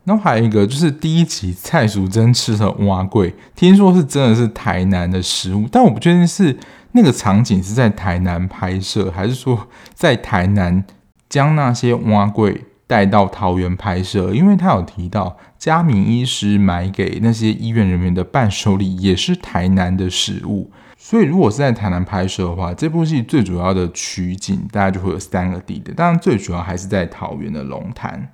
[0.05, 6.59] 然后还有一个就是第一集蔡淑珍吃的碗粿，听说是真的是台南的食物，但我不确定是
[6.93, 10.85] 那个场景是在台南拍摄，还是说在台南
[11.29, 14.35] 将那些碗粿带到桃园拍摄。
[14.35, 28.33] 因为他有提到嘉明医师买给那些医院人员的伴手礼也是台南的食物，所以如果是在台南拍摄的话，这部戏最主要的取景大概就会有三个地点，当然最主要还是在桃园的龙潭。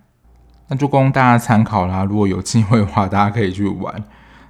[0.68, 2.04] 那就供大家参考啦。
[2.08, 4.04] 如果有机会的话，大家可以去玩。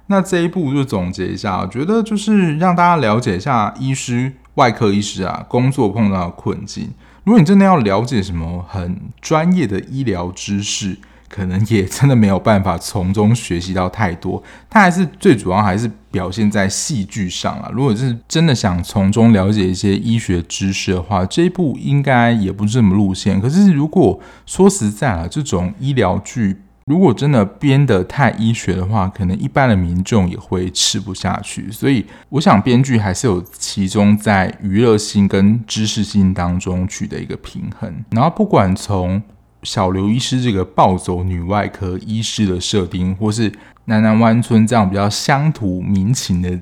[0.07, 6.91] 那这一步就总结一下，我觉得就是让大家了解一下医师、外科医师啊工作碰到的困境。
[7.23, 10.97] 如果你真的要了解什么很专业的医疗知识，
[11.29, 17.69] 可能也真的没有办法从中学习到太多，它还是最主要还是表现在戏剧上啊。
[17.71, 23.39] 如果是真的想从中了解一些医学知识的话，这一部应该也不是这么路线。
[23.39, 31.71] 可是如果说实在啊，这种医疗剧如果真的编得太医学的话，可能一般的民众也会吃不下去。
[31.71, 37.93] 所以我想编剧还是有其中在娱乐性跟知识性当中取得一个平衡。
[38.09, 39.21] 然后不管从
[39.63, 43.51] 小刘医师这个暴走女外科医师的设定，或是
[43.85, 46.59] 南南湾村这样比较乡土民情的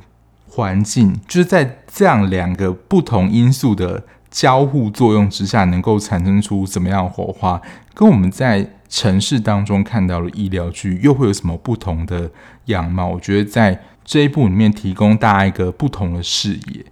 [0.50, 7.62] 环境，就是在这样两个不同因素的交互作用之下，能够产生出怎么样的火花，
[7.94, 12.32] 跟我们在城市当中看到的医疗剧又会有什么不同的
[12.66, 13.10] 样貌？
[13.10, 16.86] 我觉得在这一部里面提供大家一个不同的视野。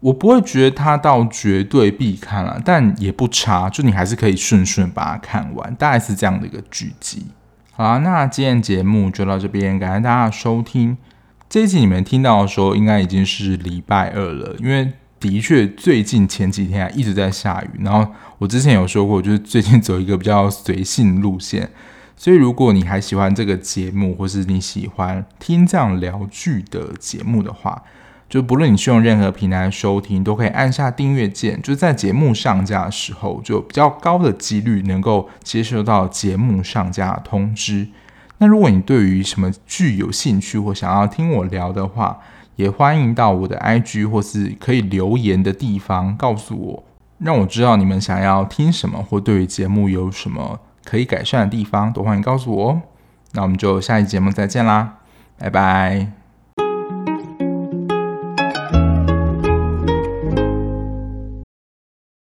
[0.00, 7.26] 我不会觉得它到绝对必看了，但也不差，就你还是可以顺顺把它看完，大概是这样的一个剧集。
[7.72, 10.96] 好啦，那今天节目就到这边，感谢大家收听。
[11.48, 21.68] 这一集你们听到的时候，应该已经是礼拜二了，因为的确最近前几天一直在下雨，然后我之前有说过，就是最近走一个比较随性路线，
[22.16, 27.82] 所以如果你还喜欢这个节目，或是你喜欢听这样聊剧的节目的话，
[28.30, 31.60] 就不论你是用任何平台收听，都可以按下订阅键。
[31.60, 37.88] 就在节目上架的时候，就比较高的几率能够接收到节目上架的通知。
[38.38, 42.20] 那如果你对于什么剧有兴趣或想要听我聊的话，
[42.54, 46.84] 也欢迎到我的 IG 或是可以留言的地方告诉我，
[47.18, 52.82] 让我知道你们想要听什么，或对于节目有什么可以改善的地方，都欢迎告诉我哦。
[53.32, 54.98] 那我们就下期节目再见啦，
[55.36, 56.19] 拜拜。